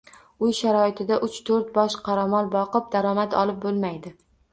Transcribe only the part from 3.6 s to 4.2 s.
bo‘lmaydi